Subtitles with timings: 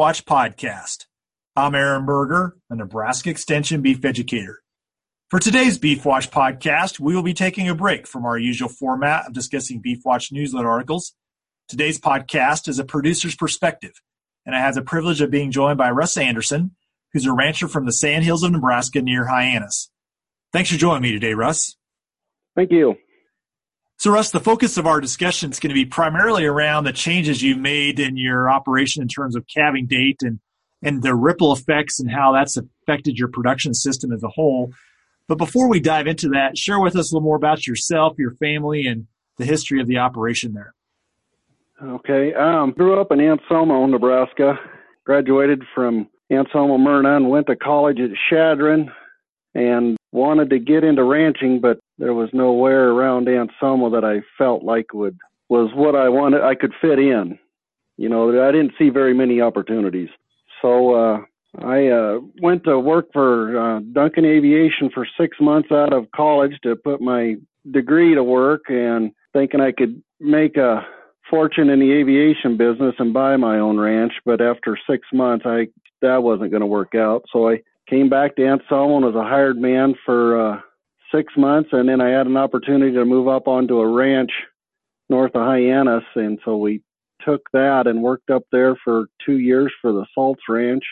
[0.00, 1.04] Watch podcast.
[1.54, 4.62] I'm Aaron Berger, a Nebraska Extension beef educator.
[5.28, 9.26] For today's Beef Watch podcast, we will be taking a break from our usual format
[9.26, 11.12] of discussing Beef Watch newsletter articles.
[11.68, 13.92] Today's podcast is a producer's perspective,
[14.46, 16.74] and I have the privilege of being joined by Russ Anderson,
[17.12, 19.90] who's a rancher from the Sandhills of Nebraska near Hyannis.
[20.50, 21.76] Thanks for joining me today, Russ.
[22.56, 22.96] Thank you.
[24.00, 27.42] So, Russ, the focus of our discussion is going to be primarily around the changes
[27.42, 30.40] you've made in your operation in terms of calving date and,
[30.82, 34.72] and the ripple effects and how that's affected your production system as a whole.
[35.28, 38.30] But before we dive into that, share with us a little more about yourself, your
[38.36, 40.72] family, and the history of the operation there.
[41.82, 42.32] Okay.
[42.32, 44.58] Um, grew up in Anselmo, Nebraska.
[45.04, 48.90] Graduated from Anselmo Merna and went to college at Chadron
[49.54, 54.62] and wanted to get into ranching, but there was nowhere around Anselmo that I felt
[54.62, 56.42] like would was what I wanted.
[56.42, 57.38] I could fit in.
[57.96, 60.08] You know, I didn't see very many opportunities.
[60.62, 61.18] So uh,
[61.58, 66.54] I uh, went to work for uh, Duncan Aviation for six months out of college
[66.62, 67.36] to put my
[67.70, 70.86] degree to work, and thinking I could make a
[71.28, 74.12] fortune in the aviation business and buy my own ranch.
[74.24, 75.68] But after six months, I
[76.02, 77.24] that wasn't going to work out.
[77.32, 80.60] So I came back to Anselmo as a hired man for uh,
[81.12, 84.30] six months, and then I had an opportunity to move up onto a ranch
[85.08, 86.82] north of Hyannis, and so we
[87.26, 90.84] took that and worked up there for two years for the Salts Ranch,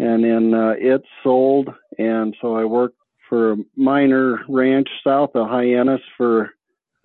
[0.00, 5.48] and then uh, it sold, and so I worked for a minor ranch south of
[5.48, 6.50] Hyannis for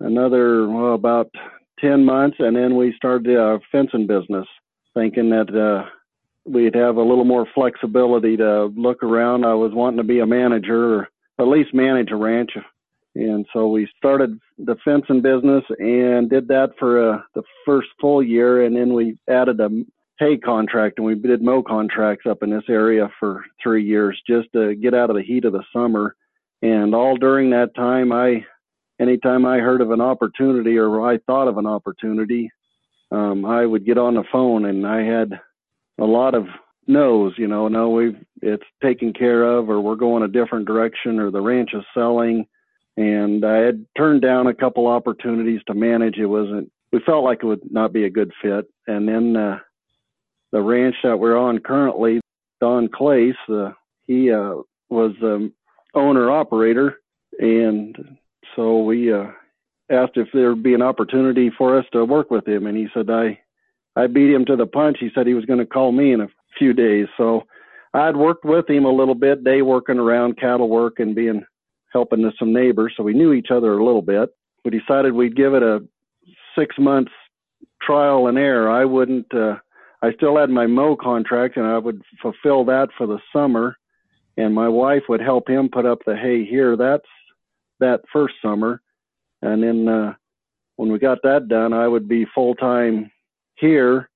[0.00, 1.30] another well, about
[1.78, 4.46] ten months, and then we started a fencing business,
[4.92, 5.54] thinking that.
[5.54, 5.88] Uh,
[6.44, 9.44] we'd have a little more flexibility to look around.
[9.44, 12.50] I was wanting to be a manager or at least manage a ranch.
[13.14, 18.22] And so we started the fencing business and did that for uh, the first full
[18.22, 18.64] year.
[18.64, 19.68] And then we added a
[20.18, 24.48] hay contract and we did mow contracts up in this area for three years just
[24.52, 26.16] to get out of the heat of the summer.
[26.62, 28.44] And all during that time, I,
[29.00, 32.50] anytime I heard of an opportunity or I thought of an opportunity,
[33.10, 35.40] um, I would get on the phone and I had
[35.98, 36.46] a lot of
[36.86, 41.18] knows, you know, no, we've it's taken care of, or we're going a different direction,
[41.18, 42.46] or the ranch is selling.
[42.96, 46.18] And I had turned down a couple opportunities to manage.
[46.18, 46.70] It wasn't.
[46.92, 48.66] We felt like it would not be a good fit.
[48.86, 49.58] And then uh,
[50.50, 52.20] the ranch that we're on currently,
[52.60, 53.70] Don Clace, uh,
[54.06, 54.56] he uh,
[54.90, 55.50] was the
[55.94, 57.00] owner operator,
[57.38, 58.18] and
[58.54, 59.28] so we uh,
[59.90, 62.88] asked if there would be an opportunity for us to work with him, and he
[62.92, 63.40] said I
[63.96, 64.98] I beat him to the punch.
[65.00, 67.06] He said he was going to call me in a few days.
[67.16, 67.44] So
[67.94, 71.44] I'd worked with him a little bit, day working around cattle work and being
[71.92, 72.94] helping to some neighbors.
[72.96, 74.30] So we knew each other a little bit.
[74.64, 75.80] We decided we'd give it a
[76.58, 77.12] six months
[77.82, 78.70] trial and error.
[78.70, 79.56] I wouldn't, uh,
[80.02, 83.76] I still had my mow contract and I would fulfill that for the summer.
[84.38, 86.76] And my wife would help him put up the hay here.
[86.76, 87.04] That's
[87.80, 88.80] that first summer.
[89.42, 90.14] And then, uh,
[90.76, 93.11] when we got that done, I would be full time
[93.56, 94.08] here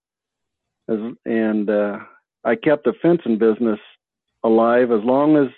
[0.89, 1.99] as, and, uh,
[2.45, 3.81] I kept the fencing business
[4.45, 5.49] alive as long as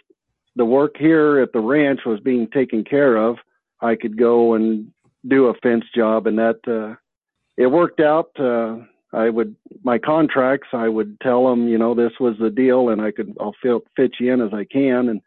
[0.57, 3.37] the work here at the ranch was being taken care of.
[3.81, 4.91] I could go and
[5.27, 6.97] do a fence job, and that uh,
[7.57, 8.31] it worked out.
[8.39, 8.79] Uh,
[9.13, 10.69] I would my contracts.
[10.73, 13.83] I would tell them, you know, this was the deal, and I could I'll fit,
[13.97, 15.21] fit you in as I can, and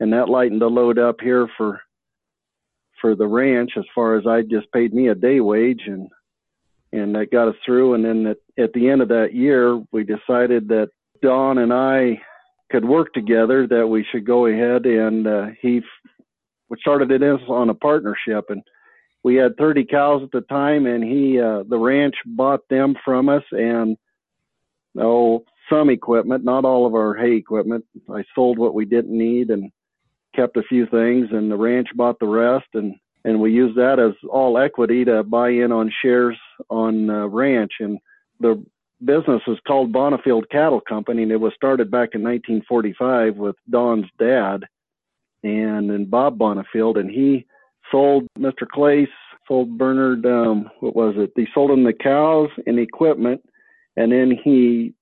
[0.00, 1.80] and that lightened the load up here for
[3.00, 6.08] for the ranch as far as I just paid me a day wage and
[6.92, 7.94] and that got us through.
[7.94, 10.90] And then at, at the end of that year we decided that
[11.22, 12.20] Don and I
[12.70, 17.68] could work together, that we should go ahead and uh, he f- started it on
[17.68, 18.46] a partnership.
[18.48, 18.62] And
[19.22, 23.28] we had 30 cows at the time and he uh, the ranch bought them from
[23.28, 23.96] us and
[24.98, 27.84] oh some equipment not all of our hay equipment.
[28.12, 29.70] I sold what we didn't need and
[30.34, 32.66] kept a few things and the ranch bought the rest.
[32.74, 36.36] And and we use that as all equity to buy in on shares
[36.70, 37.98] on uh, ranch and
[38.40, 38.62] the
[39.04, 44.06] business is called Bonifield Cattle Company, and it was started back in 1945 with Don's
[44.18, 44.64] dad
[45.42, 47.46] and then Bob Bonifield, and he
[47.90, 48.66] sold Mr.
[48.66, 49.08] Clace,
[49.48, 51.32] sold Bernard, um, what was it?
[51.34, 53.42] He sold him the cows and equipment,
[53.96, 54.94] and then he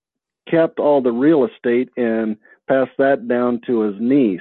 [0.49, 2.37] kept all the real estate and
[2.69, 4.41] passed that down to his niece,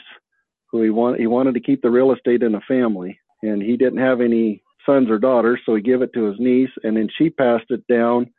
[0.71, 1.19] who he wanted.
[1.19, 4.62] He wanted to keep the real estate in the family, and he didn't have any
[4.86, 7.86] sons or daughters, so he gave it to his niece, and then she passed it
[7.88, 8.31] down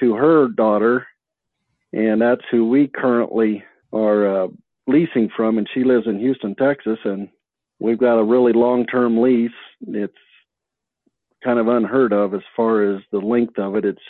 [0.00, 1.06] to her daughter,
[1.92, 3.62] and that's who we currently
[3.92, 4.48] are uh,
[4.86, 7.28] leasing from, and she lives in Houston, Texas, and
[7.78, 9.50] we've got a really long-term lease.
[9.86, 10.14] It's
[11.44, 13.84] kind of unheard of as far as the length of it.
[13.84, 14.00] It's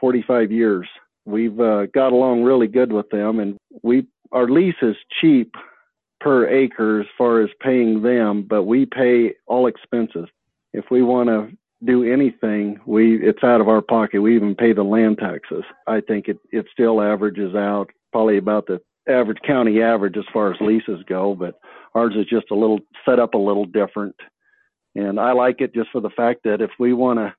[0.00, 0.88] 45 years.
[1.24, 5.54] we've uh, got along really good with them, and we our lease is cheap
[6.22, 10.28] per acre as far as paying them, but we pay all expenses.
[10.72, 11.50] If we want to
[11.84, 14.22] do anything, we it's out of our pocket.
[14.22, 15.64] We even pay the land taxes.
[15.86, 20.52] I think it it still averages out probably about the average county average as far
[20.52, 21.58] as leases go, but
[21.94, 24.14] ours is just a little set up a little different.
[24.94, 27.34] And I like it just for the fact that if we want to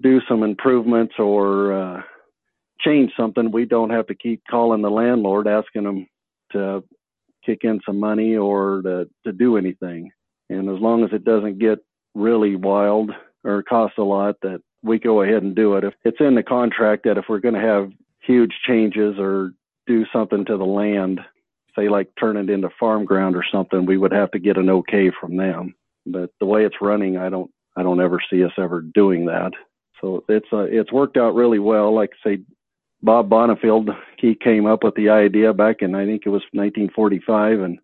[0.00, 2.02] do some improvements or uh,
[2.80, 6.06] change something, we don't have to keep calling the landlord asking them
[6.52, 6.84] to
[7.48, 10.10] kick in some money or to, to do anything.
[10.50, 11.78] And as long as it doesn't get
[12.14, 13.10] really wild
[13.44, 15.84] or cost a lot, that we go ahead and do it.
[15.84, 17.90] If it's in the contract that if we're going to have
[18.20, 19.52] huge changes or
[19.86, 21.20] do something to the land,
[21.76, 24.68] say like turn it into farm ground or something, we would have to get an
[24.70, 25.74] okay from them.
[26.06, 29.52] But the way it's running, I don't, I don't ever see us ever doing that.
[30.00, 31.94] So it's uh, it's worked out really well.
[31.94, 32.38] Like say,
[33.02, 37.60] Bob Bonifield, he came up with the idea back in I think it was 1945,
[37.60, 37.78] and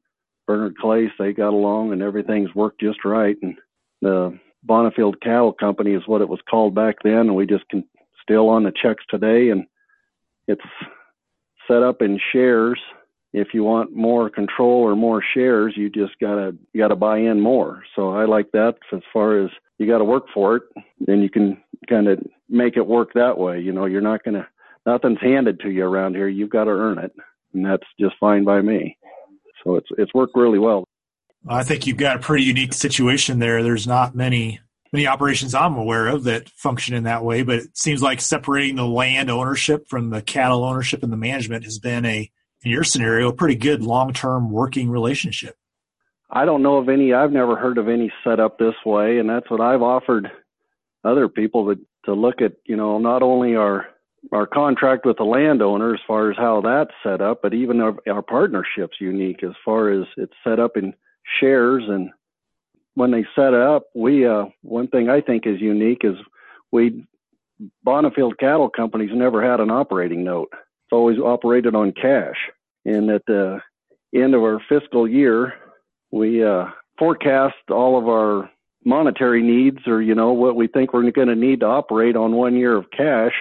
[0.46, 3.36] Bernard Clace, they got along, and everything's worked just right.
[3.42, 3.56] And
[4.02, 7.84] the Bonifield Cattle Company is what it was called back then, and we just can
[8.22, 9.64] still on the checks today, and
[10.48, 10.62] it's
[11.68, 12.80] set up in shares.
[13.32, 17.40] If you want more control or more shares, you just gotta you gotta buy in
[17.40, 17.82] more.
[17.96, 20.62] So I like that as far as you got to work for it,
[21.00, 23.60] then you can kind of make it work that way.
[23.60, 24.46] You know, you're not gonna
[24.86, 26.28] nothing's handed to you around here.
[26.28, 27.12] You've got to earn it,
[27.52, 28.96] and that's just fine by me.
[29.62, 30.84] So it's it's worked really well.
[31.48, 33.62] I think you've got a pretty unique situation there.
[33.62, 34.60] There's not many
[34.92, 38.76] many operations I'm aware of that function in that way, but it seems like separating
[38.76, 42.30] the land ownership from the cattle ownership and the management has been a
[42.62, 45.56] in your scenario a pretty good long term working relationship.
[46.30, 47.12] I don't know of any.
[47.12, 50.30] I've never heard of any set up this way, and that's what I've offered
[51.04, 52.52] other people to to look at.
[52.64, 53.86] You know, not only our
[54.32, 57.94] our contract with the landowner as far as how that's set up, but even our,
[58.08, 60.94] our partnership's unique as far as it's set up in
[61.40, 61.84] shares.
[61.86, 62.10] And
[62.94, 66.16] when they set it up, we uh, one thing I think is unique is
[66.72, 67.04] we
[67.86, 70.48] Bonifield Cattle Company's never had an operating note.
[70.52, 72.36] It's always operated on cash.
[72.84, 73.60] And at the
[74.14, 75.54] end of our fiscal year,
[76.10, 76.66] we uh,
[76.98, 78.50] forecast all of our
[78.84, 82.32] monetary needs or you know what we think we're going to need to operate on
[82.32, 83.32] one year of cash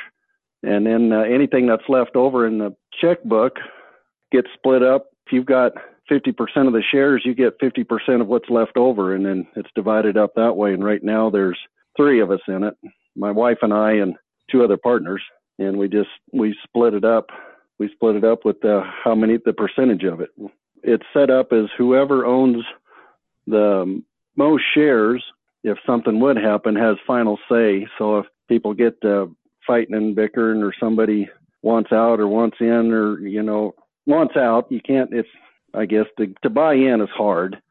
[0.64, 3.58] and then uh, anything that's left over in the checkbook
[4.32, 5.08] gets split up.
[5.28, 5.74] If you've got
[6.12, 6.34] 50%
[6.68, 10.32] of the shares, you get 50% of what's left over, and then it's divided up
[10.36, 10.74] that way.
[10.74, 11.60] And right now, there's
[11.96, 12.76] three of us in it
[13.16, 14.16] my wife and I, and
[14.50, 15.22] two other partners.
[15.60, 17.30] And we just we split it up.
[17.80, 20.30] We split it up with the, how many the percentage of it.
[20.84, 22.64] It's set up as whoever owns
[23.48, 24.02] the
[24.36, 25.24] most shares,
[25.64, 27.88] if something would happen, has final say.
[27.98, 29.28] So if people get uh,
[29.66, 31.30] fighting and bickering or somebody
[31.62, 33.74] wants out or wants in or you know
[34.06, 35.30] wants out you can't it's
[35.74, 37.62] i guess to to buy in is hard.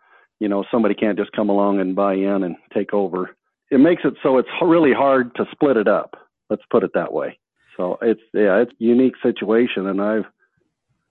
[0.41, 3.37] You know somebody can't just come along and buy in and take over.
[3.71, 6.17] It makes it so it's really hard to split it up.
[6.51, 7.39] Let's put it that way.
[7.77, 10.25] So it's yeah it's a unique situation and i've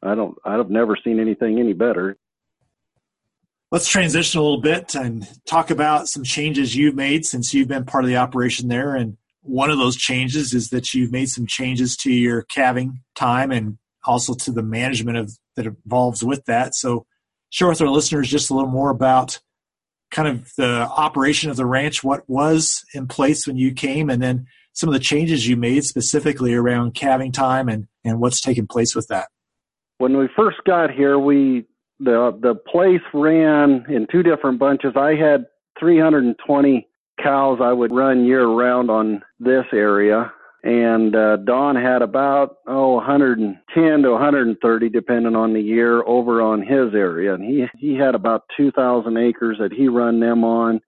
[0.03, 2.17] i don't i've never seen anything any better.
[3.71, 7.85] Let's transition a little bit and talk about some changes you've made since you've been
[7.85, 11.45] part of the operation there and one of those changes is that you've made some
[11.47, 16.75] changes to your calving time and also to the management of that involves with that.
[16.75, 17.05] So
[17.49, 19.39] share with our listeners just a little more about
[20.11, 24.21] kind of the operation of the ranch, what was in place when you came, and
[24.21, 28.67] then some of the changes you made specifically around calving time and, and what's taken
[28.67, 29.27] place with that.
[29.97, 31.65] When we first got here, we
[31.99, 34.93] the the place ran in two different bunches.
[34.95, 35.45] I had
[35.79, 36.87] 320
[37.21, 40.31] cows I would run year round on this area.
[40.63, 46.61] And uh, Don had about oh 110 to 130, depending on the year, over on
[46.61, 50.79] his area, and he he had about 2,000 acres that he run them on,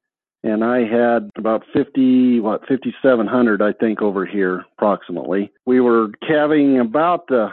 [0.44, 5.52] and I had about 50 what 5,700 I think over here approximately.
[5.66, 7.48] We were calving about the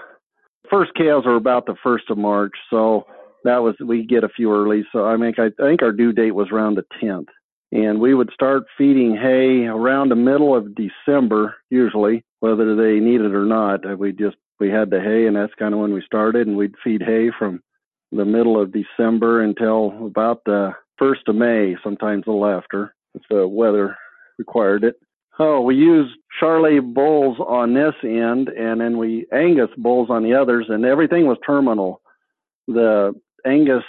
[0.71, 3.07] first calves were about the first of March, so
[3.45, 4.85] that was we get a few early.
[4.93, 7.29] So I I, I think our due date was around the 10th
[7.73, 13.21] and we would start feeding hay around the middle of December, usually, whether they need
[13.21, 13.99] it or not.
[13.99, 16.75] We just we had the hay, and that's kind of when we started, and we'd
[16.83, 17.63] feed hay from
[18.13, 23.23] the middle of December until about the first of May, sometimes a little after, if
[23.31, 23.97] the weather
[24.39, 24.97] required it.
[25.39, 30.35] Oh, we used Charolais bulls on this end, and then we Angus bulls on the
[30.35, 32.03] others, and everything was terminal.
[32.67, 33.15] The
[33.47, 33.85] Angus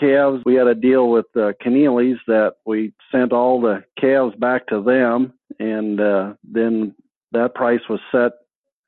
[0.00, 4.66] calves, we had a deal with uh, Keneally's that we sent all the calves back
[4.68, 6.94] to them, and uh, then
[7.32, 8.32] that price was set.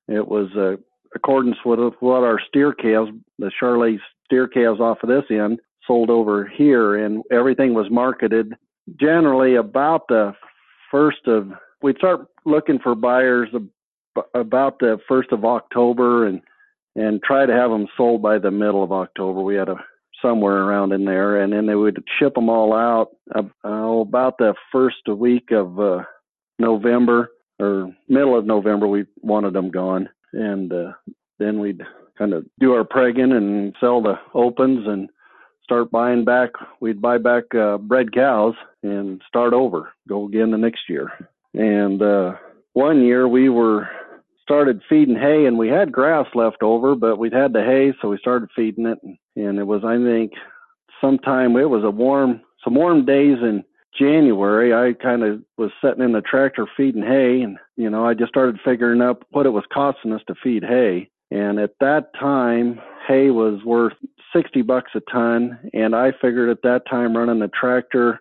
[0.09, 0.79] It was a,
[1.15, 6.11] accordance with what our steer calves, the Charolais steer calves off of this end, sold
[6.11, 8.55] over here, and everything was marketed
[8.99, 10.35] generally about the
[10.91, 11.51] first of.
[11.83, 13.49] We'd start looking for buyers
[14.35, 16.41] about the first of October, and
[16.95, 19.41] and try to have them sold by the middle of October.
[19.41, 19.77] We had a
[20.23, 24.55] somewhere around in there, and then they would ship them all out uh, about the
[24.71, 26.03] first week of uh,
[26.59, 28.87] November or middle of November.
[28.87, 30.93] We wanted them gone, and uh,
[31.39, 31.83] then we'd
[32.17, 35.11] kind of do our pregging and sell the opens and
[35.63, 36.51] start buying back.
[36.81, 41.11] We'd buy back uh, bred cows and start over, go again the next year.
[41.55, 42.35] And uh,
[42.73, 43.89] one year we were
[44.43, 48.09] started feeding hay and we had grass left over, but we'd had the hay, so
[48.09, 48.99] we started feeding it.
[49.37, 50.33] And it was, I think,
[51.01, 53.65] sometime it was a warm, some warm days in
[53.99, 54.75] January.
[54.75, 58.31] I kind of was sitting in the tractor feeding hay, and you know, I just
[58.31, 61.09] started figuring up what it was costing us to feed hay.
[61.31, 63.95] And at that time, hay was worth
[64.35, 68.21] 60 bucks a ton, and I figured at that time running the tractor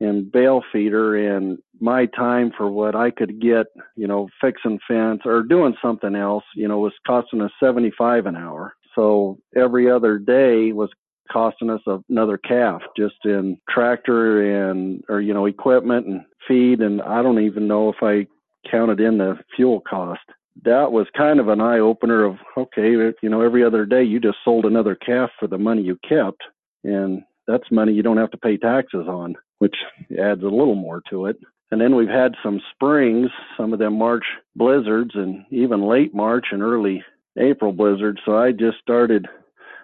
[0.00, 5.22] and bale feeder and my time for what I could get, you know, fixing fence
[5.24, 8.74] or doing something else, you know, was costing us 75 an hour.
[8.94, 10.90] So every other day was
[11.30, 17.02] costing us another calf just in tractor and or you know equipment and feed and
[17.02, 18.26] I don't even know if I
[18.70, 20.20] counted in the fuel cost.
[20.64, 24.20] That was kind of an eye opener of okay, you know, every other day you
[24.20, 26.42] just sold another calf for the money you kept
[26.84, 29.76] and that's money you don't have to pay taxes on which
[30.18, 31.36] adds a little more to it.
[31.70, 36.46] And then we've had some springs, some of them March blizzards, and even late March
[36.52, 37.02] and early
[37.38, 38.20] April blizzards.
[38.24, 39.26] So I just started.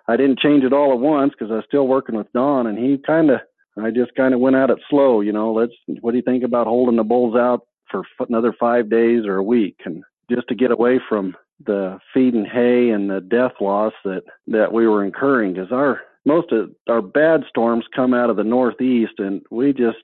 [0.09, 2.79] I didn't change it all at once because I was still working with Don, and
[2.79, 3.41] he kind of.
[3.83, 5.23] I just kind of went at it slow.
[5.23, 5.73] You know, let's.
[6.03, 9.43] What do you think about holding the bulls out for another five days or a
[9.43, 11.35] week, and just to get away from
[11.67, 16.01] the feed and hay and the death loss that that we were incurring because our
[16.25, 19.99] most of our bad storms come out of the northeast, and we just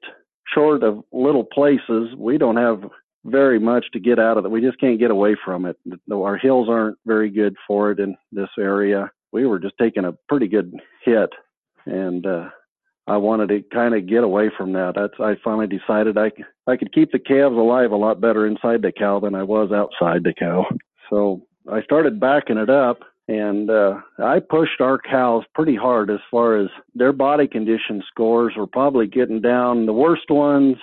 [0.53, 2.83] short of little places, we don't have
[3.25, 4.51] very much to get out of it.
[4.51, 5.77] We just can't get away from it.
[6.11, 9.11] Our hills aren't very good for it in this area.
[9.33, 10.73] We were just taking a pretty good
[11.05, 11.31] hit,
[11.85, 12.49] and uh,
[13.07, 14.95] I wanted to kind of get away from that.
[14.95, 16.31] That's I finally decided I
[16.67, 19.71] I could keep the calves alive a lot better inside the cow than I was
[19.73, 20.67] outside the cow.
[21.11, 26.21] So I started backing it up and uh, I pushed our cows pretty hard as
[26.31, 29.85] far as their body condition scores were probably getting down.
[29.85, 30.77] The worst ones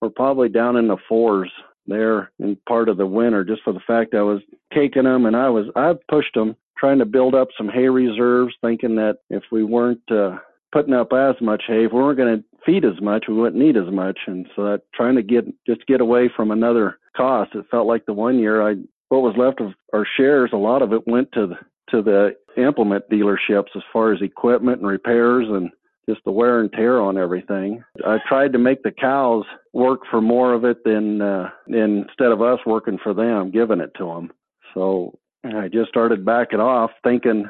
[0.00, 1.50] were probably down in the fours
[1.86, 4.42] there in part of the winter, just for the fact I was
[4.74, 8.54] taking them and I was I pushed them trying to build up some hay reserves,
[8.60, 10.36] thinking that if we weren't uh,
[10.70, 13.60] putting up as much hay, if we weren't going to feed as much, we wouldn't
[13.60, 17.54] need as much, and so that trying to get just get away from another cost.
[17.54, 18.74] It felt like the one year I
[19.08, 21.56] what was left of our shares, a lot of it went to the,
[21.90, 25.70] to the implement dealerships as far as equipment and repairs and
[26.08, 27.84] just the wear and tear on everything.
[28.06, 32.40] I tried to make the cows work for more of it than uh, instead of
[32.40, 34.32] us working for them, giving it to them.
[34.74, 37.48] So I just started backing off, thinking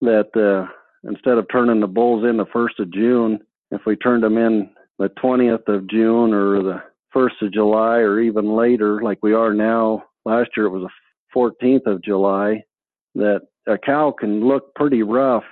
[0.00, 0.70] that uh,
[1.08, 3.40] instead of turning the bulls in the first of June,
[3.70, 8.20] if we turned them in the 20th of June or the first of July or
[8.20, 10.90] even later, like we are now, last year it was the
[11.34, 12.62] 14th of July,
[13.14, 15.44] that a cow can look pretty rough.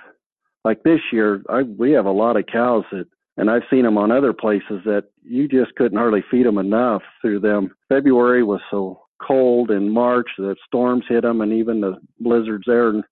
[0.63, 3.05] Like this year, I, we have a lot of cows that,
[3.37, 7.01] and I've seen them on other places that you just couldn't hardly feed them enough
[7.21, 7.75] through them.
[7.89, 12.89] February was so cold in March that storms hit them, and even the blizzards there
[12.89, 13.03] in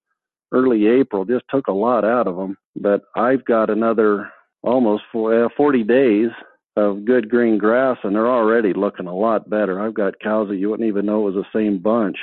[0.52, 2.58] early April just took a lot out of them.
[2.76, 4.30] But I've got another
[4.64, 6.30] almost uh, 40 days
[6.76, 9.80] of good green grass, and they're already looking a lot better.
[9.80, 12.18] I've got cows that you wouldn't even know it was the same bunch.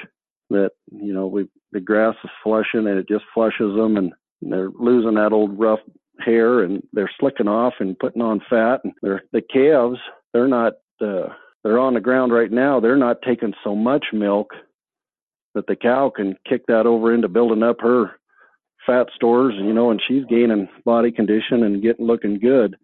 [0.50, 4.70] That you know, we the grass is flushing and it just flushes them, and they're
[4.78, 5.80] losing that old rough
[6.20, 8.80] hair, and they're slicking off and putting on fat.
[8.84, 9.98] And they're the calves,
[10.32, 10.74] they're not.
[11.00, 11.28] Uh,
[11.64, 12.80] they're on the ground right now.
[12.80, 14.50] They're not taking so much milk
[15.54, 18.18] that the cow can kick that over into building up her
[18.84, 22.76] fat stores, you know, and she's gaining body condition and getting looking good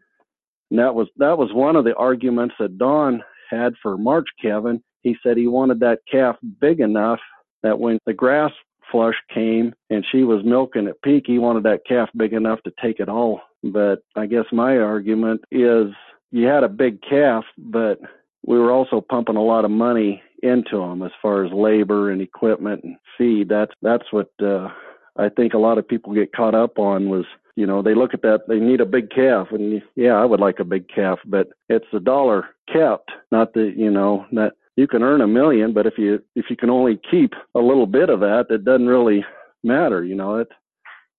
[0.71, 4.83] and that was that was one of the arguments that Don had for March calving.
[5.03, 7.21] He said he wanted that calf big enough
[7.63, 8.53] that when the grass
[8.91, 12.73] flush came and she was milking at peak, he wanted that calf big enough to
[12.83, 13.41] take it all.
[13.63, 15.89] But I guess my argument is
[16.31, 17.99] you had a big calf, but
[18.47, 22.23] we were also pumping a lot of money into them as far as labor and
[22.23, 23.49] equipment and feed.
[23.49, 24.69] That's that's what uh,
[25.17, 27.25] I think a lot of people get caught up on was
[27.59, 30.41] you know they look at that they need a big calf and yeah i would
[30.41, 34.87] like a big calf but it's the dollar kept not the you know that you
[34.87, 38.11] can earn a million, but if you if you can only keep a little bit
[38.11, 39.25] of that, it doesn't really
[39.65, 40.05] matter.
[40.05, 40.47] You know, it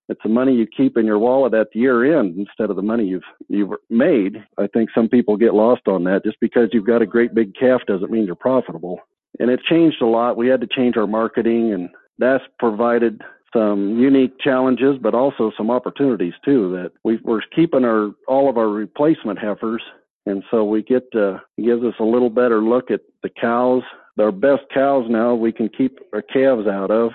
[0.08, 2.82] it's the money you keep in your wallet at the year end instead of the
[2.82, 4.42] money you've you've made.
[4.56, 6.24] I think some people get lost on that.
[6.24, 8.98] Just because you've got a great big calf doesn't mean you're profitable.
[9.38, 10.38] And it changed a lot.
[10.38, 13.20] We had to change our marketing, and that's provided
[13.52, 16.72] some unique challenges, but also some opportunities too.
[16.72, 19.82] That we, we're keeping our all of our replacement heifers,
[20.26, 23.82] and so we get to, gives us a little better look at the cows.
[24.18, 27.12] Our best cows now we can keep our calves out of,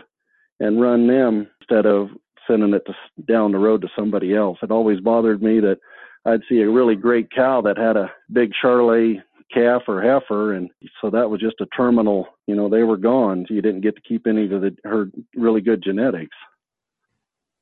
[0.60, 2.10] and run them instead of
[2.48, 2.94] sending it to,
[3.28, 4.58] down the road to somebody else.
[4.62, 5.78] It always bothered me that
[6.26, 9.22] I'd see a really great cow that had a big Charolais
[9.56, 10.70] calf or heifer, and
[11.02, 12.28] so that was just a terminal.
[12.48, 13.46] You know, they were gone.
[13.50, 16.36] You didn't get to keep any of the her really good genetics.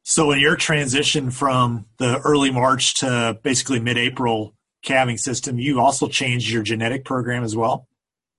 [0.02, 6.10] So, in your transition from the early March to basically mid-April calving system, you also
[6.10, 7.88] changed your genetic program as well.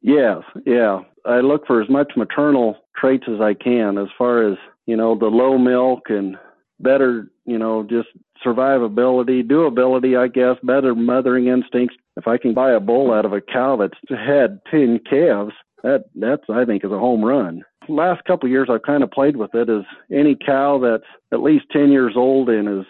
[0.03, 1.01] Yes, yeah.
[1.25, 5.17] I look for as much maternal traits as I can, as far as you know,
[5.19, 6.37] the low milk and
[6.81, 8.09] better, you know, just
[8.45, 11.97] survivability, doability, I guess, better mothering instincts.
[12.17, 16.05] If I can buy a bull out of a cow that's had 10 calves, that
[16.15, 17.63] that's I think is a home run.
[17.89, 21.43] Last couple of years I've kind of played with it as any cow that's at
[21.43, 22.87] least 10 years old and is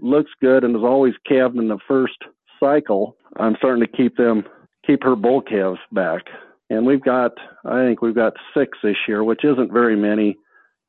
[0.00, 2.18] looks good and is always calved in the first
[2.60, 4.44] cycle, I'm starting to keep them
[4.86, 6.22] keep her bull calves back.
[6.68, 7.32] And we've got
[7.64, 10.36] I think we've got 6 this year, which isn't very many.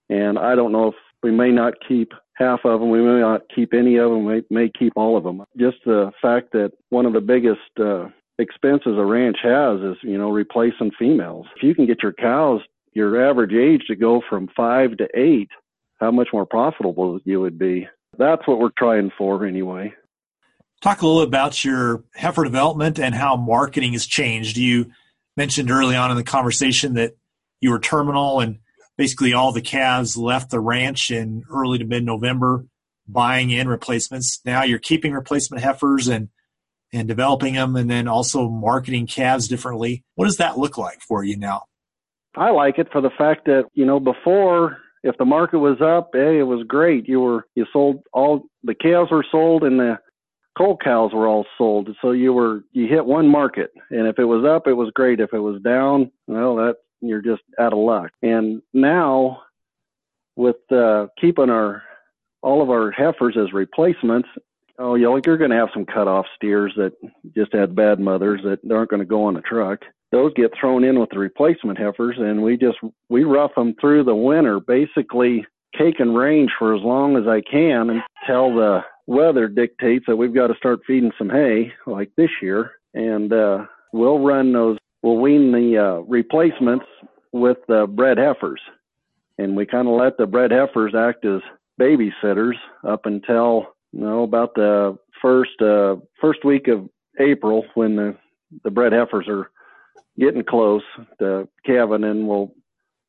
[0.09, 2.89] And I don't know if we may not keep half of them.
[2.89, 4.25] We may not keep any of them.
[4.25, 5.43] We may keep all of them.
[5.57, 10.17] Just the fact that one of the biggest uh, expenses a ranch has is, you
[10.17, 11.47] know, replacing females.
[11.55, 12.61] If you can get your cows,
[12.93, 15.49] your average age to go from five to eight,
[15.99, 17.87] how much more profitable you would be.
[18.17, 19.93] That's what we're trying for anyway.
[20.81, 24.57] Talk a little about your heifer development and how marketing has changed.
[24.57, 24.91] You
[25.35, 27.17] mentioned early on in the conversation that
[27.61, 28.59] you were terminal and
[28.97, 32.65] basically all the calves left the ranch in early to mid November,
[33.07, 34.41] buying in replacements.
[34.45, 36.29] Now you're keeping replacement heifers and
[36.93, 40.03] and developing them, and then also marketing calves differently.
[40.15, 41.63] What does that look like for you now?
[42.35, 46.09] I like it for the fact that you know before if the market was up,
[46.13, 47.07] hey, it was great.
[47.07, 49.99] You were you sold all the calves were sold and the
[50.57, 51.89] cull cows were all sold.
[52.01, 55.19] So you were you hit one market, and if it was up, it was great.
[55.19, 58.11] If it was down, well, that you're just out of luck.
[58.21, 59.43] And now,
[60.35, 61.83] with uh, keeping our
[62.41, 64.29] all of our heifers as replacements,
[64.79, 66.93] oh, you're going to have some cut-off steers that
[67.35, 69.79] just had bad mothers that aren't going to go on the truck.
[70.11, 72.77] Those get thrown in with the replacement heifers, and we just
[73.09, 75.45] we rough them through the winter, basically
[75.77, 80.33] cake and range for as long as I can until the weather dictates that we've
[80.33, 85.17] got to start feeding some hay, like this year, and uh, we'll run those we'll
[85.17, 86.85] wean the uh, replacements
[87.31, 88.59] with the bred heifers.
[89.37, 91.41] And we kind of let the bred heifers act as
[91.79, 96.89] babysitters up until you know about the first uh, first week of
[97.19, 98.17] April when the
[98.63, 99.49] the bred heifers are
[100.19, 100.81] getting close
[101.19, 102.51] to calving, and we'll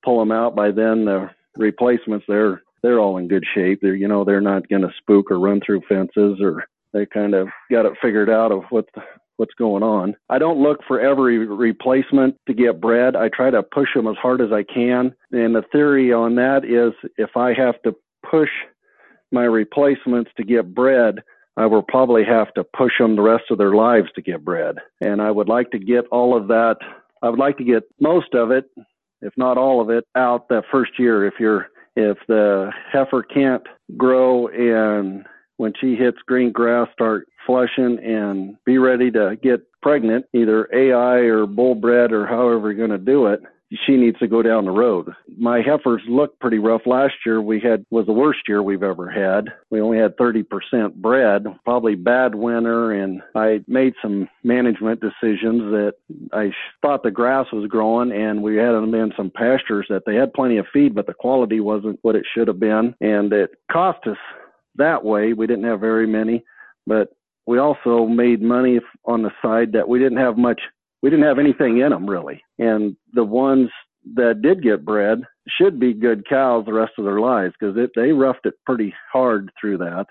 [0.05, 0.55] pull them out.
[0.55, 3.81] By then, the replacements they're they're all in good shape.
[3.83, 7.35] They're you know they're not going to spook or run through fences or they kind
[7.35, 9.03] of got it figured out of what the,
[9.39, 10.15] what's going on.
[10.29, 13.17] I don't look for every replacement to get bred.
[13.17, 15.15] I try to push them as hard as I can.
[15.33, 17.95] And the theory on that is if I have to
[18.29, 18.51] push
[19.33, 21.23] my replacements to get bred,
[21.57, 24.77] I will probably have to push them the rest of their lives to get bred.
[25.01, 26.77] And I would like to get all of that.
[27.23, 28.71] I would like to get most of it,
[29.23, 31.27] if not all of it, out that first year.
[31.27, 35.27] If you're if the heifer can't grow and
[35.59, 41.19] when she hits green grass, start flushing and be ready to get pregnant, either AI
[41.19, 43.41] or bull bred or however you're going to do it,
[43.87, 45.11] she needs to go down the road.
[45.37, 47.43] My heifers looked pretty rough last year.
[47.43, 49.53] We had was the worst year we've ever had.
[49.71, 55.93] We only had 30% bred, probably bad winter, and I made some management decisions that
[56.33, 60.15] I thought the grass was growing, and we had them in some pastures that they
[60.15, 63.51] had plenty of feed, but the quality wasn't what it should have been, and it
[63.71, 64.17] cost us
[64.79, 65.33] that way.
[65.33, 66.45] We didn't have very many,
[66.87, 67.11] but
[67.47, 70.61] we also made money on the side that we didn't have much.
[71.03, 73.71] We didn't have anything in them really, and the ones
[74.15, 78.13] that did get bred should be good cows the rest of their lives because they
[78.13, 80.07] roughed it pretty hard through that,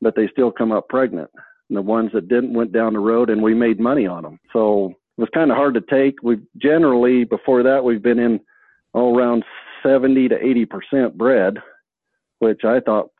[0.00, 1.30] but they still come up pregnant.
[1.68, 4.40] And the ones that didn't went down the road, and we made money on them.
[4.52, 6.22] So it was kind of hard to take.
[6.22, 8.40] We generally before that we've been in
[8.94, 9.44] all around
[9.82, 11.58] 70 to 80 percent bred,
[12.38, 13.10] which I thought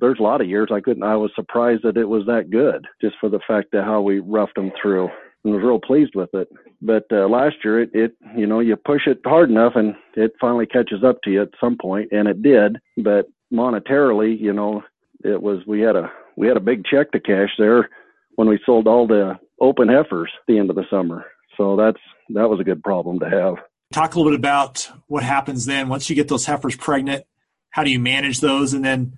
[0.00, 1.02] there's a lot of years I couldn't.
[1.02, 4.18] I was surprised that it was that good, just for the fact that how we
[4.20, 5.08] roughed them through,
[5.44, 6.48] and was real pleased with it.
[6.82, 10.32] but uh, last year it, it, you know, you push it hard enough and it
[10.40, 12.78] finally catches up to you at some point, and it did.
[12.96, 14.82] But monetarily, you know,
[15.24, 17.88] it was we had a we had a big check to cash there
[18.36, 21.24] when we sold all the open heifers at the end of the summer.
[21.56, 23.54] So that's that was a good problem to have.
[23.92, 27.24] Talk a little bit about what happens then once you get those heifers pregnant.
[27.70, 29.14] How do you manage those, and then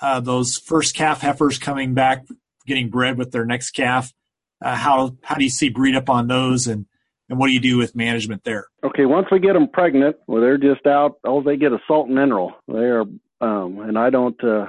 [0.00, 2.26] uh, those first calf heifers coming back,
[2.66, 4.12] getting bred with their next calf?
[4.60, 6.86] Uh, how how do you see breed up on those, and
[7.28, 8.66] and what do you do with management there?
[8.84, 11.18] Okay, once we get them pregnant, well, they're just out.
[11.24, 12.54] Oh, they get a salt mineral.
[12.66, 13.04] They are,
[13.40, 14.42] um, and I don't.
[14.42, 14.66] Uh,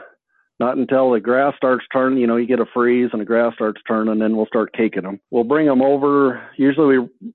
[0.59, 3.53] not until the grass starts turning, you know, you get a freeze and the grass
[3.55, 5.21] starts turning, then we'll start caking them.
[5.31, 6.41] We'll bring them over.
[6.57, 7.33] Usually we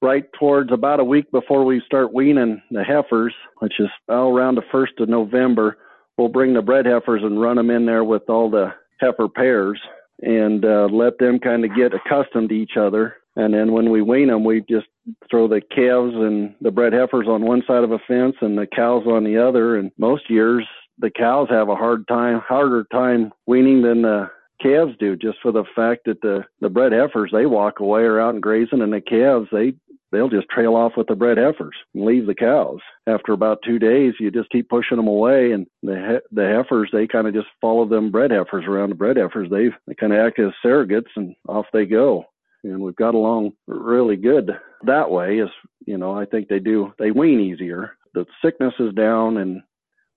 [0.00, 4.56] right towards about a week before we start weaning the heifers, which is all around
[4.56, 5.76] the first of November.
[6.18, 9.80] We'll bring the bred heifers and run them in there with all the heifer pairs
[10.22, 13.16] and uh, let them kind of get accustomed to each other.
[13.34, 14.86] And then when we wean them, we just
[15.30, 18.66] throw the calves and the bred heifers on one side of a fence and the
[18.66, 19.76] cows on the other.
[19.76, 20.66] And most years,
[20.98, 24.30] the cows have a hard time, harder time weaning than the
[24.62, 28.20] calves do, just for the fact that the the bred heifers they walk away or
[28.20, 29.74] out and grazing, and the calves they
[30.12, 32.78] they'll just trail off with the bred heifers and leave the cows.
[33.06, 36.90] After about two days, you just keep pushing them away, and the he- the heifers
[36.92, 38.90] they kind of just follow them bred heifers around.
[38.90, 42.26] The bred heifers they they kind of act as surrogates, and off they go.
[42.64, 44.52] And we've got along really good
[44.84, 45.38] that way.
[45.38, 45.50] Is
[45.86, 47.96] you know I think they do they wean easier.
[48.14, 49.62] The sickness is down, and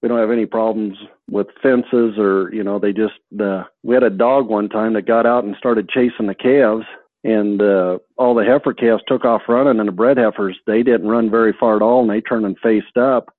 [0.02, 0.98] we don't have any problems
[1.32, 5.08] with fences or you know they just uh, we had a dog one time that
[5.08, 6.86] got out and started chasing the calves
[7.26, 11.08] and uh, all the heifer calves took off running and the bred heifers they didn't
[11.08, 13.34] run very far at all and they turned and faced up.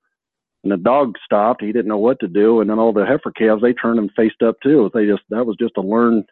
[0.64, 1.62] And the dog stopped.
[1.62, 2.61] He didn't know what to do.
[2.61, 4.90] And then all the heifer calves they turned and faced up too.
[4.92, 6.25] They just that was just a learned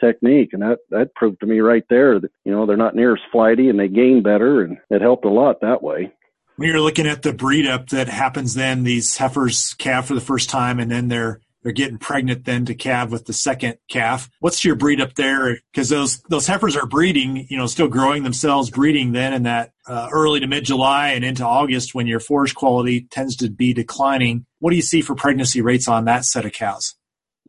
[0.00, 0.50] technique.
[0.52, 3.22] And that that proved to me right there that you know they're not near as
[3.30, 6.12] flighty and they gain better and it helped a lot that way.
[6.56, 10.20] When you're looking at the breed up that happens then these heifers calve for the
[10.20, 14.30] first time and then they're they're getting pregnant then to calve with the second calf.
[14.40, 15.60] What's your breed up there?
[15.72, 19.72] Because those those heifers are breeding you know still growing themselves breeding then in that
[19.86, 23.72] uh, early to mid july and into august when your forage quality tends to be
[23.72, 24.46] declining.
[24.60, 26.94] What do you see for pregnancy rates on that set of cows?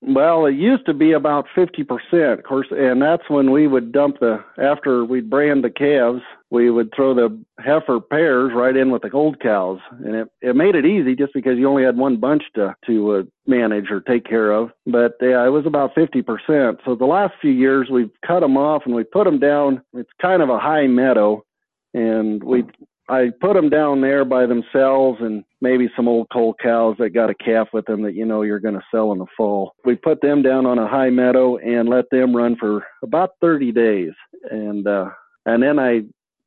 [0.01, 4.19] Well, it used to be about 50%, of course, and that's when we would dump
[4.19, 9.03] the, after we'd brand the calves, we would throw the heifer pairs right in with
[9.03, 9.79] the old cows.
[10.03, 13.15] And it, it made it easy just because you only had one bunch to, to
[13.15, 14.71] uh, manage or take care of.
[14.85, 16.77] But yeah, it was about 50%.
[16.85, 19.83] So the last few years we've cut them off and we put them down.
[19.93, 21.43] It's kind of a high meadow
[21.93, 22.63] and we
[23.09, 27.31] I put them down there by themselves and maybe some old cull cows that got
[27.31, 29.73] a calf with them that you know you're going to sell in the fall.
[29.83, 33.71] We put them down on a high meadow and let them run for about 30
[33.71, 34.11] days.
[34.51, 35.09] And uh
[35.45, 36.03] and then I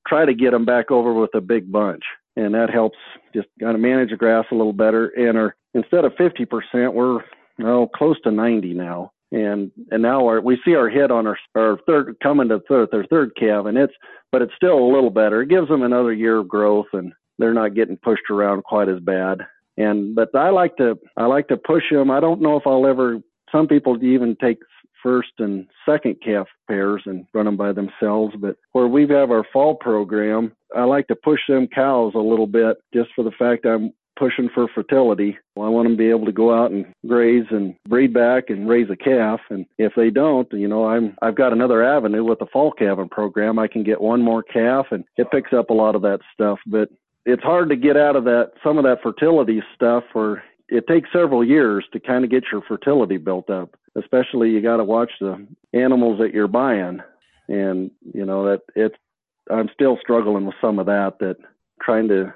[0.06, 2.02] try to get them back over with a big bunch.
[2.36, 2.98] And that helps
[3.34, 5.08] just kind of manage the grass a little better.
[5.08, 7.20] And our, instead of 50%, we're
[7.62, 11.38] oh, close to 90 now and and now our, we see our hit on our
[11.56, 13.94] our third coming to third, their third calf, and it's
[14.30, 15.42] but it's still a little better.
[15.42, 19.00] It gives them another year of growth, and they're not getting pushed around quite as
[19.00, 19.40] bad.
[19.78, 22.10] And but I like to I like to push them.
[22.10, 23.20] I don't know if I'll ever.
[23.50, 24.58] Some people even take
[25.02, 28.34] first and second calf pairs and run them by themselves.
[28.38, 32.46] But where we have our fall program, I like to push them cows a little
[32.46, 35.36] bit just for the fact I'm pushing for fertility.
[35.56, 38.68] I want them to be able to go out and graze and breed back and
[38.68, 39.40] raise a calf.
[39.50, 43.08] And if they don't, you know, I'm I've got another avenue with the fall calving
[43.08, 43.58] program.
[43.58, 46.58] I can get one more calf, and it picks up a lot of that stuff.
[46.66, 46.90] But
[47.24, 51.10] it's hard to get out of that some of that fertility stuff where it takes
[51.12, 53.74] several years to kind of get your fertility built up.
[53.96, 57.00] Especially you got to watch the animals that you're buying,
[57.48, 58.96] and you know that it's.
[59.50, 61.18] I'm still struggling with some of that.
[61.20, 61.36] That
[61.82, 62.32] trying to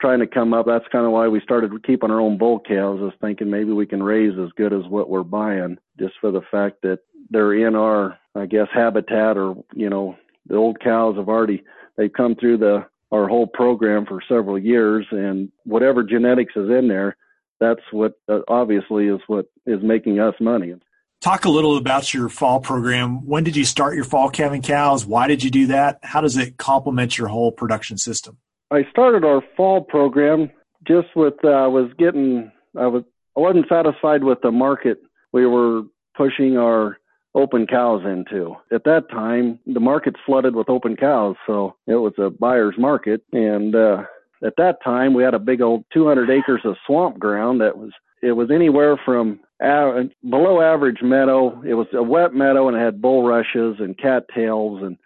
[0.00, 0.66] trying to come up.
[0.66, 3.00] That's kind of why we started keeping our own bull cows.
[3.00, 6.42] Is thinking maybe we can raise as good as what we're buying, just for the
[6.50, 11.28] fact that they're in our, I guess, habitat, or you know, the old cows have
[11.28, 11.62] already
[11.96, 16.88] they've come through the our whole program for several years, and whatever genetics is in
[16.88, 17.16] there,
[17.60, 20.74] that's what uh, obviously is what is making us money.
[21.20, 23.26] Talk a little about your fall program.
[23.26, 25.06] When did you start your fall calving cows?
[25.06, 25.98] Why did you do that?
[26.02, 28.36] How does it complement your whole production system?
[28.70, 30.50] I started our fall program
[30.86, 33.04] just with uh, I was getting I was
[33.36, 34.98] I wasn't satisfied with the market
[35.32, 35.82] we were
[36.16, 36.98] pushing our
[37.34, 38.54] open cows into.
[38.72, 43.22] At that time, the market's flooded with open cows, so it was a buyer's market.
[43.32, 44.04] And uh,
[44.44, 47.90] at that time, we had a big old 200 acres of swamp ground that was
[48.22, 51.62] it was anywhere from a- below average meadow.
[51.62, 54.96] It was a wet meadow and it had bulrushes and cattails and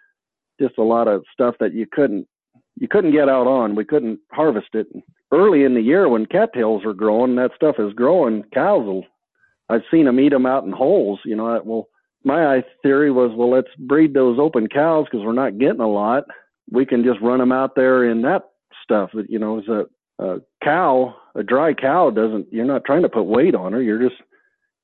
[0.59, 2.27] just a lot of stuff that you couldn't
[2.79, 3.75] you couldn't get out on.
[3.75, 4.87] We couldn't harvest it
[5.31, 7.35] early in the year when cattails are growing.
[7.35, 8.43] That stuff is growing.
[8.53, 9.05] Cows will.
[9.69, 11.19] I've seen them eat them out in holes.
[11.25, 11.87] You know, well,
[12.23, 16.23] my theory was, well, let's breed those open cows because we're not getting a lot.
[16.71, 18.43] We can just run them out there in that
[18.89, 19.11] stuff.
[19.27, 19.85] You know, is a,
[20.23, 22.51] a cow, a dry cow doesn't.
[22.51, 23.81] You're not trying to put weight on her.
[23.81, 24.21] You're just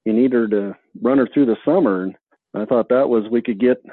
[0.05, 2.03] you need her to run her through the summer.
[2.03, 2.15] And
[2.55, 3.83] I thought that was we could get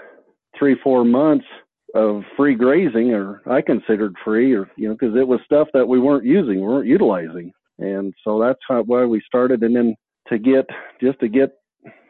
[0.58, 1.46] three, four months
[1.94, 5.86] of free grazing, or I considered free, or you know, because it was stuff that
[5.86, 9.62] we weren't using, we weren't utilizing, and so that's how, why we started.
[9.62, 9.94] And then
[10.28, 10.66] to get
[11.02, 11.52] just to get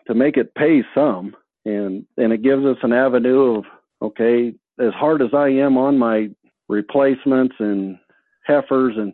[0.06, 1.34] to make it pay some,
[1.64, 3.64] and and it gives us an avenue of
[4.02, 6.28] okay, as hard as I am on my
[6.72, 7.98] replacements and
[8.46, 9.12] heifers, and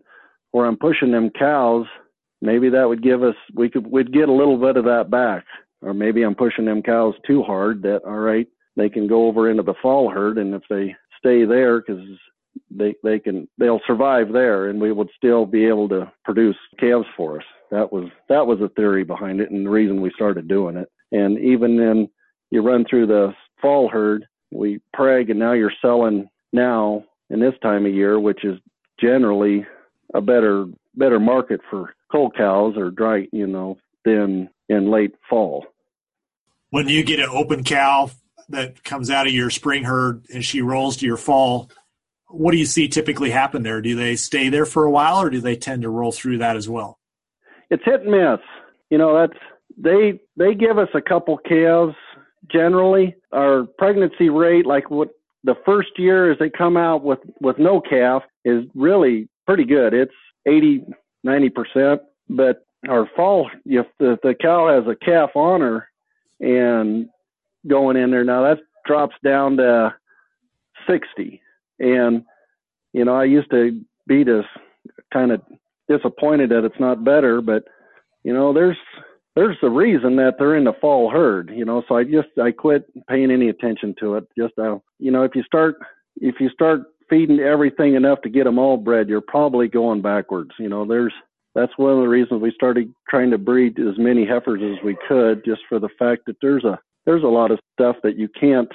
[0.52, 1.86] where I'm pushing them cows,
[2.40, 5.44] maybe that would give us we could we'd get a little bit of that back,
[5.82, 7.82] or maybe I'm pushing them cows too hard.
[7.82, 11.44] That all right they can go over into the fall herd, and if they stay
[11.44, 12.02] there, because
[12.70, 17.06] they they can they'll survive there, and we would still be able to produce calves
[17.16, 17.46] for us.
[17.70, 20.90] That was that was the theory behind it, and the reason we started doing it.
[21.12, 22.08] And even then,
[22.50, 27.54] you run through the fall herd, we preg, and now you're selling now in this
[27.62, 28.58] time of year, which is
[29.00, 29.66] generally
[30.14, 35.66] a better better market for cull cows or dry, you know, than in late fall.
[36.70, 38.10] When you get an open cow
[38.48, 41.70] that comes out of your spring herd and she rolls to your fall,
[42.28, 43.80] what do you see typically happen there?
[43.80, 46.56] Do they stay there for a while or do they tend to roll through that
[46.56, 46.98] as well?
[47.70, 48.40] It's hit and miss.
[48.90, 49.40] You know, that's
[49.76, 51.94] they they give us a couple calves
[52.50, 53.14] generally.
[53.32, 55.10] Our pregnancy rate, like what
[55.44, 59.94] the first year as they come out with with no calf, is really pretty good.
[59.94, 60.12] It's
[60.46, 60.84] 80,
[61.24, 62.02] 90 percent.
[62.28, 65.88] But our fall, if the, the cow has a calf on her
[66.40, 67.08] and
[67.66, 68.24] going in there.
[68.24, 69.94] Now that drops down to
[70.88, 71.40] 60.
[71.80, 72.24] And,
[72.92, 74.48] you know, I used to be just
[75.12, 75.42] kind of
[75.88, 77.64] disappointed that it's not better, but,
[78.24, 78.76] you know, there's,
[79.38, 82.50] there's a reason that they're in the fall herd, you know, so I just, I
[82.50, 84.24] quit paying any attention to it.
[84.36, 85.76] Just, uh, you know, if you start,
[86.16, 90.50] if you start feeding everything enough to get them all bred, you're probably going backwards.
[90.58, 91.12] You know, there's,
[91.54, 94.96] that's one of the reasons we started trying to breed as many heifers as we
[95.06, 98.28] could, just for the fact that there's a there's a lot of stuff that you
[98.28, 98.70] can't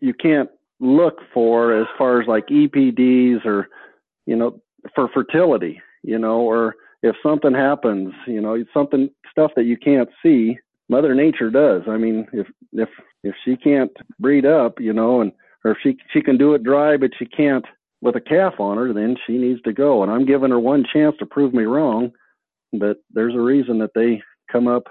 [0.00, 0.48] you can't
[0.78, 3.68] look for as far as like EPDs or
[4.26, 4.60] you know
[4.94, 10.08] for fertility, you know, or if something happens, you know, something stuff that you can't
[10.22, 10.56] see,
[10.88, 11.82] Mother Nature does.
[11.86, 12.88] I mean, if if
[13.22, 15.30] if she can't breed up, you know, and
[15.64, 17.64] or if she she can do it dry, but she can't
[18.00, 20.02] with a calf on her, then she needs to go.
[20.02, 22.10] And I'm giving her one chance to prove me wrong,
[22.72, 24.84] but there's a reason that they come up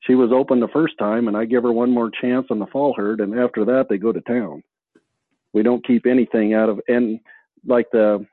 [0.00, 2.66] she was open the first time, and I give her one more chance on the
[2.66, 4.62] fall herd, and after that they go to town.
[5.52, 7.18] We don't keep anything out of and
[7.66, 8.24] like the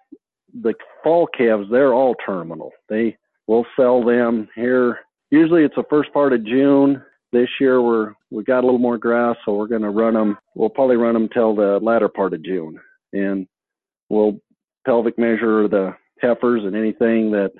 [0.61, 2.71] the fall calves, they're all terminal.
[2.89, 4.99] They will sell them here.
[5.31, 7.01] Usually it's the first part of June.
[7.31, 10.37] This year we're we got a little more grass, so we're going to run them.
[10.55, 12.79] We'll probably run them till the latter part of June,
[13.11, 13.47] and
[14.09, 14.39] we'll
[14.85, 17.51] pelvic measure the heifers and anything that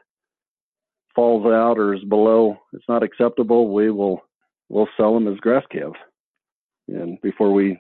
[1.15, 3.73] falls out or is below, it's not acceptable.
[3.73, 4.21] We will
[4.69, 5.97] we'll sell them as grass calves,
[6.87, 7.79] and before we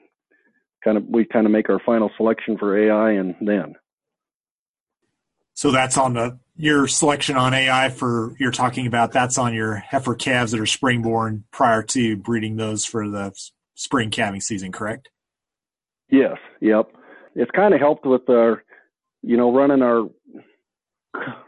[0.83, 3.75] kind of we kind of make our final selection for AI, and then.
[5.53, 9.11] So that's on the your selection on AI for you're talking about.
[9.11, 13.33] That's on your heifer calves that are springborn prior to breeding those for the
[13.75, 15.09] spring calving season, correct?
[16.09, 16.37] Yes.
[16.61, 16.91] Yep.
[17.35, 18.63] It's kind of helped with our,
[19.21, 20.07] you know, running our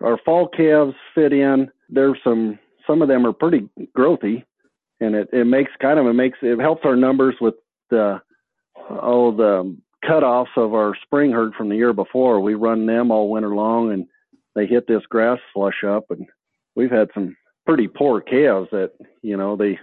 [0.02, 4.44] our fall calves fit in there's some some of them are pretty growthy,
[5.00, 7.56] and it it makes kind of it makes it helps our numbers with
[7.89, 8.22] the
[8.89, 9.78] oh the
[10.10, 12.39] cutoffs of our spring herd from the year before.
[12.39, 14.08] We run them all winter long, and
[14.56, 16.26] they hit this grass flush up, and
[16.76, 18.91] we've had some pretty poor calves that
[19.22, 19.80] you know they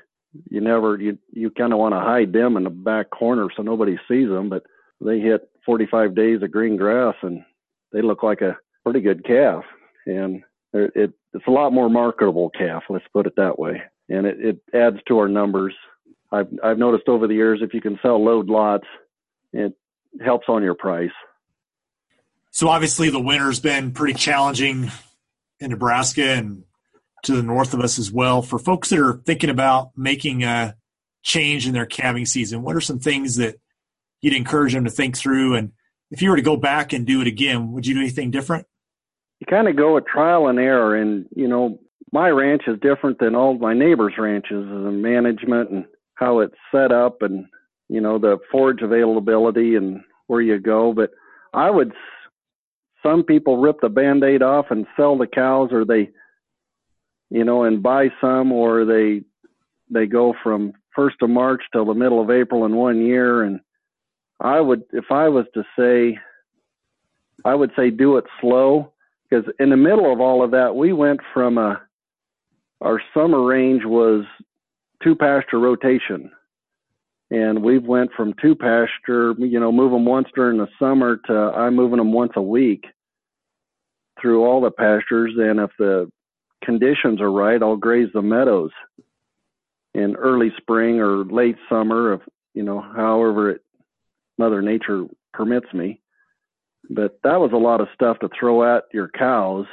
[0.48, 3.62] you never you you kind of want to hide them in the back corner so
[3.62, 4.64] nobody sees them, but
[5.00, 7.44] they hit 45 days of green grass and
[7.92, 9.64] they look like a pretty good calf,
[10.06, 12.84] and it it's a lot more marketable calf.
[12.88, 15.74] Let's put it that way, and it, it adds to our numbers.
[16.30, 18.86] I've I've noticed over the years if you can sell load lots,
[19.52, 19.74] it
[20.24, 21.10] helps on your price.
[22.50, 24.90] So obviously the winter's been pretty challenging
[25.58, 26.64] in Nebraska and
[27.24, 28.42] to the north of us as well.
[28.42, 30.76] For folks that are thinking about making a
[31.22, 33.58] change in their calving season, what are some things that
[34.20, 35.54] you'd encourage them to think through?
[35.54, 35.72] And
[36.10, 38.66] if you were to go back and do it again, would you do anything different?
[39.42, 40.94] you kind of go with trial and error.
[40.94, 41.80] And, you know,
[42.12, 46.92] my ranch is different than all my neighbors' ranches and management and how it's set
[46.92, 47.46] up and,
[47.92, 51.10] you know, the forage availability and where you go, but
[51.52, 51.92] I would.
[53.02, 56.08] Some people rip the band-aid off and sell the cows, or they,
[57.28, 59.24] you know, and buy some, or they
[59.90, 63.42] they go from first of March till the middle of April in one year.
[63.42, 63.60] And
[64.40, 66.18] I would, if I was to say,
[67.44, 68.92] I would say do it slow
[69.28, 71.82] because in the middle of all of that, we went from a
[72.80, 74.24] our summer range was
[75.02, 76.30] two pasture rotation
[77.32, 81.32] and we've went from two pasture, you know, move them once during the summer to
[81.32, 82.84] I'm moving them once a week
[84.20, 85.32] through all the pastures.
[85.38, 86.10] And if the
[86.62, 88.70] conditions are right, I'll graze the meadows
[89.94, 92.20] in early spring or late summer, if
[92.52, 93.62] you know, however it,
[94.36, 96.02] Mother Nature permits me.
[96.90, 99.64] But that was a lot of stuff to throw at your cows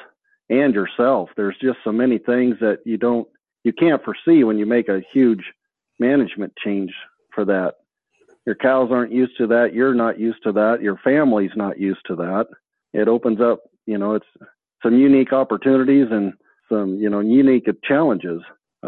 [0.50, 1.30] and yourself.
[1.36, 3.28] There's just so many things that you don't,
[3.65, 5.43] you can't foresee when you make a huge
[6.00, 6.93] management change
[7.34, 7.76] for that.
[8.46, 9.74] Your cows aren't used to that.
[9.74, 10.82] You're not used to that.
[10.82, 12.48] Your family's not used to that.
[12.94, 14.26] It opens up, you know, it's
[14.82, 16.34] some unique opportunities and
[16.70, 18.42] some, you know, unique challenges.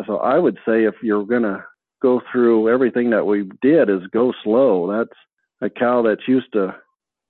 [0.07, 1.63] So I would say if you're going to
[2.01, 4.91] go through everything that we did is go slow.
[4.91, 5.17] That's
[5.61, 6.75] a cow that's used to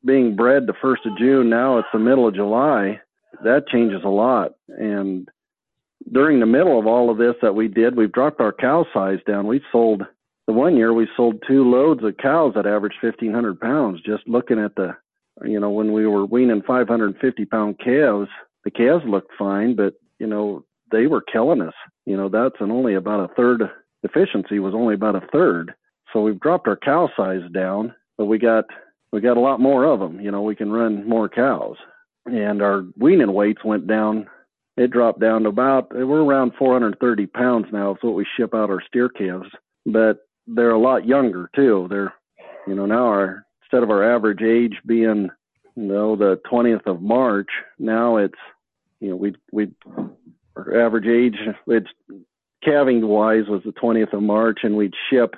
[0.05, 1.49] being bred the first of June.
[1.49, 3.01] Now it's the middle of July.
[3.43, 4.53] That changes a lot.
[4.69, 5.27] And
[6.11, 9.19] during the middle of all of this that we did, we've dropped our cow size
[9.27, 9.47] down.
[9.47, 10.03] We've sold
[10.47, 14.59] the one year we sold two loads of cows that averaged 1500 pounds just looking
[14.59, 14.95] at the
[15.45, 18.29] you know when we were weaning 550 pound calves
[18.63, 21.73] the calves looked fine but you know they were killing us.
[22.05, 23.63] You know that's an only about a third
[24.03, 25.73] efficiency was only about a third.
[26.11, 28.65] So we've dropped our cow size down but we got
[29.11, 31.77] we got a lot more of them you know we can run more cows.
[32.25, 34.27] And our weaning weights went down.
[34.77, 38.69] It dropped down to about we're around 430 pounds now is what we ship out
[38.69, 39.49] our steer calves.
[39.85, 41.87] But they're a lot younger too.
[41.89, 42.13] They're,
[42.67, 45.29] you know, now our instead of our average age being,
[45.75, 47.49] you know, the 20th of March,
[47.79, 48.33] now it's,
[48.99, 49.71] you know, we we
[50.55, 51.89] our average age it's
[52.63, 55.35] calving wise was the 20th of March, and we'd ship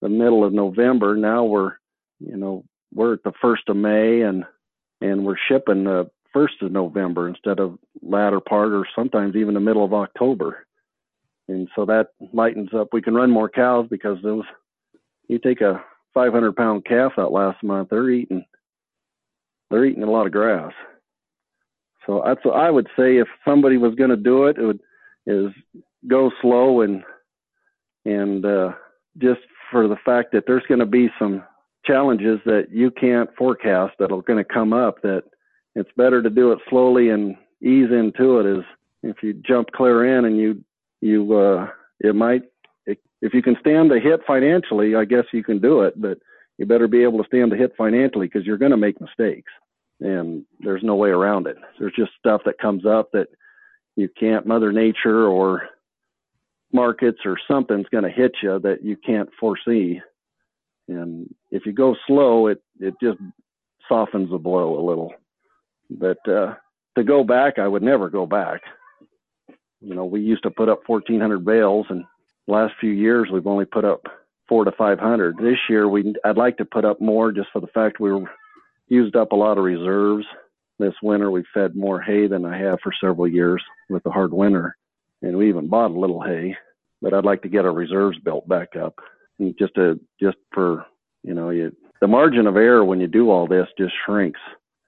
[0.00, 1.16] the middle of November.
[1.16, 1.72] Now we're,
[2.20, 4.44] you know, we're at the first of May, and
[5.00, 9.60] and we're shipping the first of November instead of latter part or sometimes even the
[9.60, 10.66] middle of October
[11.50, 12.88] and so that lightens up.
[12.92, 14.44] We can run more cows because those.
[15.28, 15.82] You take a
[16.14, 18.44] 500 pound calf that last month, they're eating.
[19.70, 20.72] They're eating a lot of grass.
[22.06, 24.80] So that's what I would say if somebody was going to do it, it would
[25.26, 25.52] is
[26.08, 27.02] go slow and
[28.04, 28.72] and uh,
[29.18, 31.44] just for the fact that there's going to be some
[31.84, 35.02] challenges that you can't forecast that are going to come up.
[35.02, 35.24] That
[35.74, 38.58] it's better to do it slowly and ease into it.
[38.58, 38.64] Is
[39.02, 40.64] if you jump clear in and you
[41.00, 41.68] you uh,
[42.00, 42.42] it might
[43.22, 46.18] if you can stand the hit financially, I guess you can do it, but
[46.58, 49.50] you better be able to stand the hit financially because you're going to make mistakes,
[50.00, 51.56] and there's no way around it.
[51.78, 53.28] There's just stuff that comes up that
[53.96, 54.46] you can't.
[54.46, 55.68] Mother Nature or
[56.72, 60.00] markets or something's going to hit you that you can't foresee,
[60.88, 63.18] and if you go slow, it it just
[63.88, 65.12] softens the blow a little.
[65.90, 66.54] But uh,
[66.96, 68.62] to go back, I would never go back
[69.80, 72.04] you know, we used to put up 1,400 bales, and
[72.46, 74.06] last few years we've only put up
[74.48, 75.38] four to 500.
[75.38, 78.30] This year we I'd like to put up more just for the fact we were
[78.88, 80.26] used up a lot of reserves.
[80.78, 84.32] This winter we fed more hay than I have for several years with the hard
[84.32, 84.76] winter,
[85.22, 86.56] and we even bought a little hay.
[87.02, 88.98] But I'd like to get our reserves built back up,
[89.38, 90.84] and just to just for
[91.22, 94.40] you know you, the margin of error when you do all this just shrinks.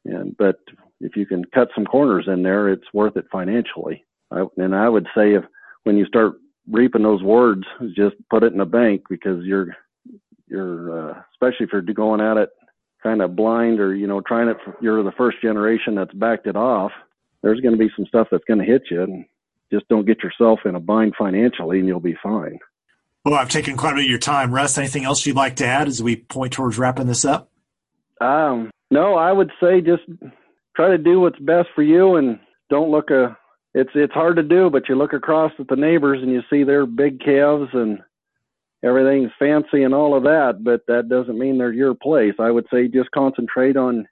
[0.05, 0.57] And but
[1.01, 4.05] if you can cut some corners in there, it's worth it financially.
[4.33, 5.45] I, and I would say if
[5.85, 6.35] when you start
[6.71, 7.63] reaping those words,
[7.95, 9.77] just put it in a bank because you're
[10.49, 12.51] you're uh, especially if you're going at it
[13.03, 14.57] kind of blind or you know trying it.
[14.81, 16.93] You're the first generation that's backed it off.
[17.43, 19.25] There's going to be some stuff that's going to hit you, and
[19.73, 22.59] just don't get yourself in a bind financially, and you'll be fine.
[23.25, 24.53] Well, I've taken quite a bit of your time.
[24.53, 27.51] Russ, anything else you'd like to add as we point towards wrapping this up?
[28.21, 30.03] Um, no, I would say just
[30.75, 33.37] try to do what's best for you and don't look a
[33.75, 36.65] it's it's hard to do, but you look across at the neighbors and you see
[36.65, 38.01] their big calves and
[38.85, 42.35] everything's fancy and all of that, but that doesn't mean they're your place.
[42.39, 44.07] I would say just concentrate on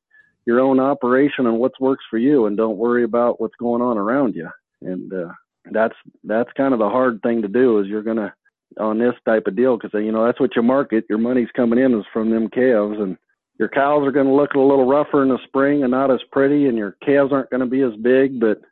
[0.47, 3.99] your own operation and what works for you, and don't worry about what's going on
[3.99, 4.49] around you.
[4.81, 5.33] And uh,
[5.71, 8.33] that's that's kind of the hard thing to do is you're gonna
[8.79, 11.05] on this type of deal because you know that's what you market.
[11.09, 13.19] Your money's coming in is from them calves, and
[13.59, 16.67] your cows are to look a little rougher in the spring and not as pretty,
[16.67, 18.63] and your calves aren't to be as big, but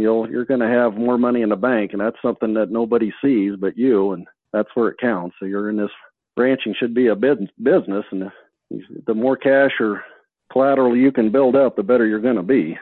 [0.00, 3.12] you'll you're going to have more money in the bank, and that's something that nobody
[3.22, 5.36] sees but you, and that's where it counts.
[5.38, 5.90] So you're in this
[6.36, 8.30] ranching should be a business, and
[9.06, 10.02] The more cash or
[10.52, 12.78] collateral you can build up, the better you're going to be.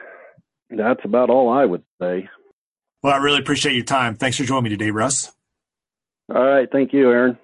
[0.69, 2.29] That's about all I would say.
[3.01, 4.15] Well, I really appreciate your time.
[4.15, 5.31] Thanks for joining me today, Russ.
[6.33, 6.69] All right.
[6.71, 7.37] Thank you, Aaron.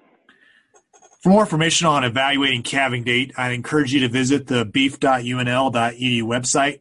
[1.22, 6.80] For more information on evaluating calving date, I encourage you to visit the beef.unl.edu website.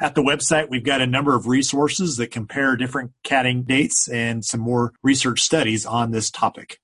[0.00, 4.42] At the website, we've got a number of resources that compare different calving dates and
[4.42, 6.79] some more research studies on this topic.